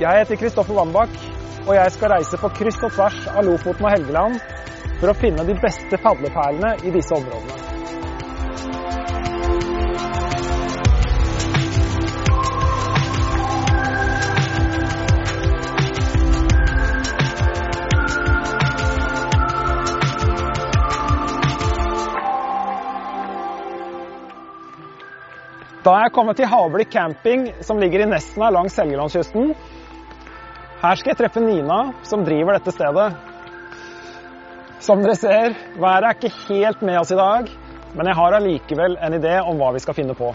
[0.00, 1.12] Jeg heter Kristoffer Wambach,
[1.68, 4.40] og jeg skal reise på kryss og tvers av Lofoten og Helgeland
[4.98, 7.60] for å finne de beste padleperlene i disse områdene.
[25.84, 29.54] Da er jeg kommet til Havblikk camping, som ligger i Nesna langs Helgelandskysten.
[30.84, 33.06] Her skal jeg treffe Nina, som driver dette stedet.
[34.84, 37.48] Som dere ser, været er ikke helt med oss i dag,
[37.96, 40.34] men jeg har allikevel en idé om hva vi skal finne på.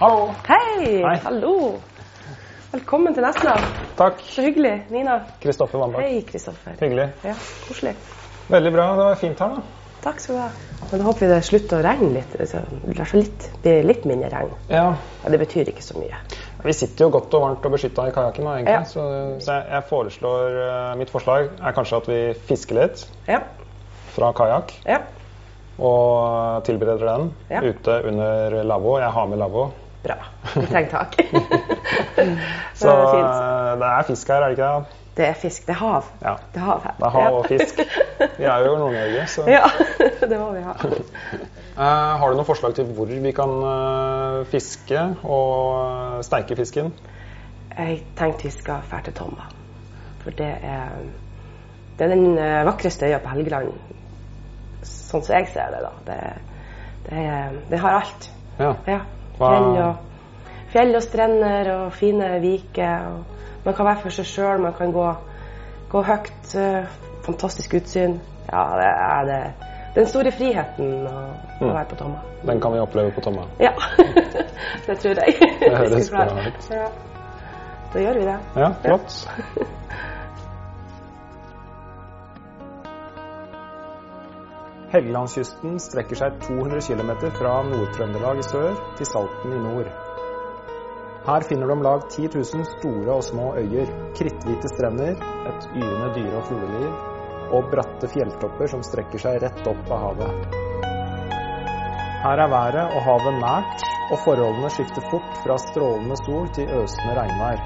[0.00, 0.26] Hallo.
[0.48, 0.98] Hei!
[1.04, 1.14] Hei.
[1.28, 1.54] Hallo!
[2.72, 3.54] Velkommen til Nesna.
[4.00, 4.18] Takk.
[4.26, 4.74] Så hyggelig.
[4.90, 5.20] Nina.
[5.38, 6.02] Kristoffer Wambach.
[6.02, 6.74] Hei, Kristoffer.
[6.82, 7.12] Hyggelig.
[7.22, 7.38] Ja,
[7.68, 7.94] koselig.
[8.50, 8.90] Veldig bra.
[8.98, 9.92] Det var fint her, da.
[10.02, 10.52] Takk skal du ha.
[10.90, 12.32] Men da håper vi det slutter å regne litt.
[12.34, 14.56] Det I hvert fall litt, blir litt mindre regn.
[14.66, 14.88] Ja.
[15.22, 16.18] Ja, det betyr ikke så mye.
[16.62, 18.74] Vi sitter jo godt og varmt og beskytta i kajakken, egentlig.
[18.76, 18.84] Ja.
[18.86, 19.02] Så,
[19.42, 23.40] så jeg, jeg foreslår eh, Mitt forslag er kanskje at vi fisker litt Ja.
[24.14, 24.74] fra kajakk.
[24.86, 25.00] Ja.
[25.82, 27.30] og tilbereder den
[27.64, 28.98] ute under lavvo.
[29.00, 29.64] Jeg har med lavvo.
[30.04, 30.16] Bra.
[30.54, 31.16] Vi trenger tak.
[32.78, 34.98] Så det er eh, det er fisk her, er det ikke det?
[35.16, 35.64] Det er fisk.
[35.66, 36.06] Det er hav.
[36.22, 36.34] Ja.
[36.54, 36.94] Det er hav her.
[36.98, 37.80] Det er hav og fisk.
[38.38, 39.64] Vi er jo i Nord-Norge, så Ja,
[40.30, 40.76] det må vi ha.
[40.78, 41.82] uh,
[42.22, 44.11] Har du noen forslag til hvor vi kan eh,
[44.48, 46.92] fiske og steike fisken?
[47.72, 49.48] Jeg tenkte vi skal dra til Tomba.
[50.22, 51.02] For det er,
[51.98, 53.72] det er den eh, vakreste øya på Helgeland,
[54.86, 55.82] sånn som jeg ser det.
[55.82, 55.92] da.
[56.06, 56.18] Det,
[57.08, 57.26] det,
[57.70, 58.30] det har alt.
[58.58, 58.72] Ja.
[58.86, 59.00] Ja.
[59.38, 59.94] Fjell og,
[60.72, 63.08] fjell og strender og fine viker.
[63.08, 65.08] Og man kan være for seg sjøl, man kan gå,
[65.90, 66.54] gå høyt.
[66.54, 68.18] eh, fantastisk utsyn.
[68.52, 69.42] Ja, det er det.
[69.94, 71.12] Den store friheten å,
[71.60, 71.72] å Mm.
[71.74, 72.20] være på Tomma.
[72.48, 73.44] Den kan vi oppleve på Tomma.
[73.60, 73.72] Ja,
[74.86, 75.34] det tror jeg.
[75.60, 76.70] Det høres bra ut.
[76.70, 76.88] Ja.
[77.92, 78.38] Da gjør vi det.
[78.56, 79.18] Ja, flott.
[84.92, 89.88] Helgelandskysten strekker seg 200 km fra Nord-Trøndelag i sør til Salten i nord.
[91.22, 93.88] Her finner du om lag 10 000 store og små øyer,
[94.18, 95.14] kritthvite strender,
[95.48, 97.11] et yrende dyre- og fugleliv
[97.52, 100.58] og bratte fjelltopper som strekker seg rett opp av havet.
[102.22, 107.16] Her er været og havet nært, og forholdene skifter fort fra strålende sol til øsende
[107.18, 107.64] regnvær.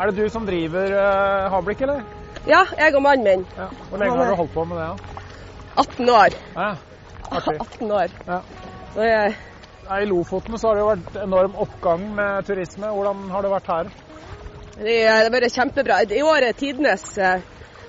[0.00, 2.04] Er det du som driver uh, Havblikk, eller?
[2.48, 3.42] Ja, jeg og mannen min.
[3.58, 3.66] Ja.
[3.90, 4.86] Hvor lenge har du holdt på med det?
[4.88, 5.26] da?
[5.82, 6.36] 18 år.
[6.54, 6.68] Ja,
[7.36, 7.56] artig.
[7.60, 8.14] 18 år.
[8.26, 8.38] Ja.
[8.94, 9.34] Så jeg,
[9.90, 12.88] I Lofoten så har det jo vært enorm oppgang med turisme.
[12.96, 13.92] Hvordan har det vært her?
[14.80, 16.00] det er bare kjempebra.
[16.08, 17.42] I år er tidenes, eh,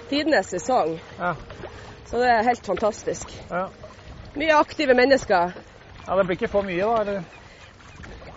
[0.09, 1.35] tidenes sesong, Ja,
[2.09, 3.31] så det er helt fantastisk.
[3.49, 3.69] ja.
[4.35, 5.53] Mye aktive mennesker.
[6.07, 7.01] ja Det blir ikke for mye, da?
[7.01, 7.23] eller?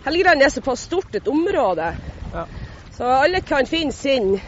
[0.05, 1.91] Helgeland er såpass stort et område.
[2.97, 4.39] Så alle kan finne sin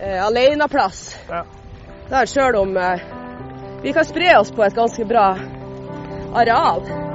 [0.00, 1.16] eh, aleneplass.
[1.28, 1.44] Ja.
[2.10, 3.00] Der sjøl om eh,
[3.82, 5.28] vi kan spre oss på et ganske bra
[6.34, 7.09] areal.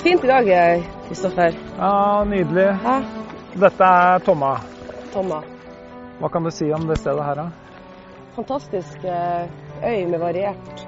[0.00, 1.56] Vært fint i dag, Kristoffer.
[1.78, 2.66] ja, nydelig.
[2.84, 3.02] Ja,
[3.60, 4.60] Dette er Tomma.
[5.12, 5.42] Tomma.
[6.20, 7.48] Hva kan du si om det stedet her, da?
[8.36, 9.48] Fantastisk eh,
[9.82, 10.84] øy med variert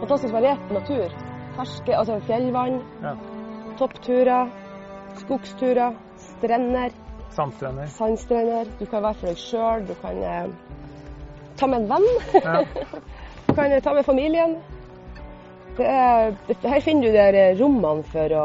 [0.00, 1.10] Fantastisk variert natur.
[1.56, 3.14] Ferske, altså fjellvann, Ja.
[3.78, 4.48] toppturer,
[5.16, 6.90] skogsturer, strender,
[7.30, 7.86] Sandstrender.
[7.86, 8.64] sandstrender.
[8.80, 10.48] Du kan være for deg sjøl, du kan eh,
[11.58, 12.08] ta med en venn.
[12.44, 12.64] Ja.
[13.50, 14.56] Du kan eh, ta med familien.
[15.78, 16.34] Er,
[16.64, 18.44] her finner du der eh, rommene for å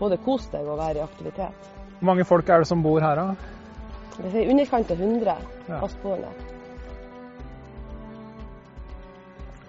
[0.00, 1.70] både kose deg og være i aktivitet.
[1.98, 3.34] Hvor mange folk er det som bor her, da?
[4.20, 5.36] Det er i underkant av 100
[5.68, 5.80] Ja.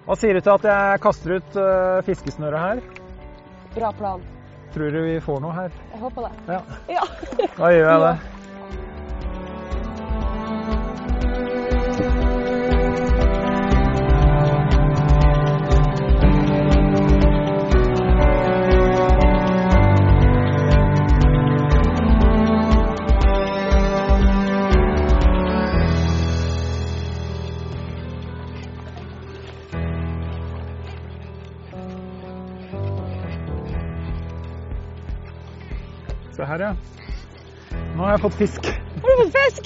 [0.02, 2.82] Hva sier du til at jeg kaster ut uh, fiskesnøret her?
[3.76, 4.24] Bra plan.
[4.74, 5.80] Tror du vi får noe her?
[5.92, 6.32] Jeg håper det.
[6.56, 6.60] Ja.
[6.96, 7.06] Ja.
[7.58, 8.14] Da gjør jeg det.
[36.52, 36.72] her, ja.
[37.96, 38.66] Nå har jeg fått fisk.
[39.02, 39.64] Har du fått fisk?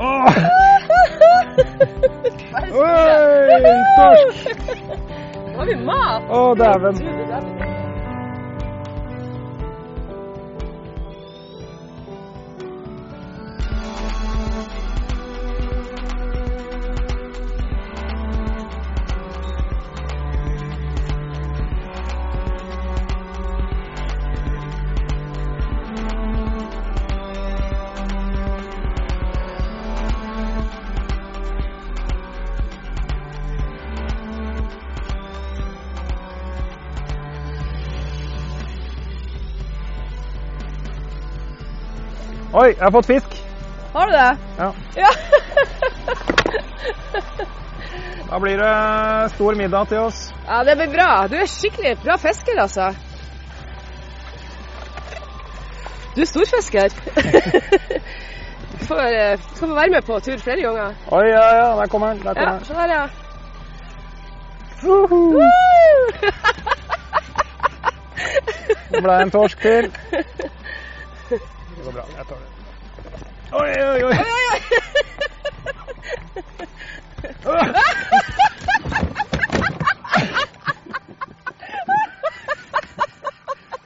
[0.00, 0.26] Åh!
[2.70, 4.44] Oi, torsk!
[5.50, 6.30] Nå har vi mat!
[6.30, 7.59] Å, dæven.
[42.52, 43.36] Oi, jeg har fått fisk.
[43.94, 44.38] Har du det?
[44.58, 44.72] Ja.
[44.96, 45.10] Ja.
[48.30, 50.18] Da blir det stor middag til oss.
[50.46, 51.26] ja, det blir bra.
[51.26, 52.84] Du er skikkelig bra fisker, altså.
[56.14, 56.94] Du er storfisker.
[58.78, 60.94] Du får, eh, skal få være med på tur flere ganger.
[61.10, 62.22] Oi, ja, ja, der kommer den.
[62.22, 63.06] Der Ja, kommer se der, ja.
[64.82, 65.42] Woohoo!
[68.92, 69.90] det ble en torsk til.
[71.80, 72.04] Det går bra.
[72.16, 72.48] Jeg tar det.
[73.52, 74.12] Oi, oi, oi.
[74.12, 74.60] oi, oi.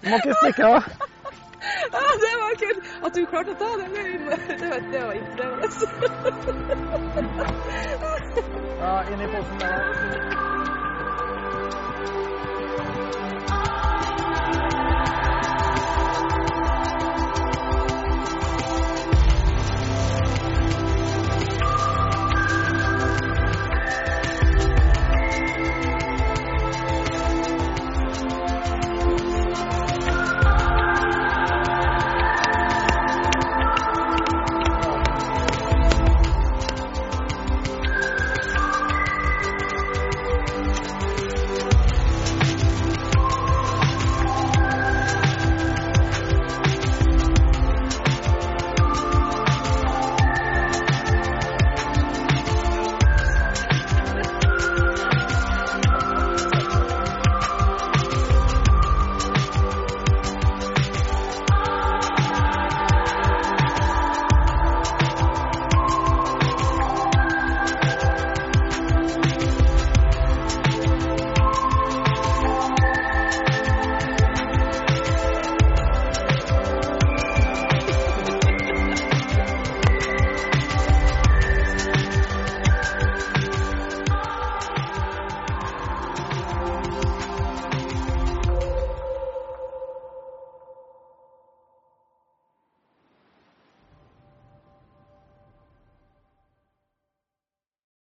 [0.03, 0.89] Du må ikke stikke av.
[1.95, 2.89] Ja, det var kult.
[3.07, 4.03] At du klarte å ta det, det,
[4.61, 5.69] det, var- det var imponerende.
[8.81, 10.54] Ja, inn i posen der.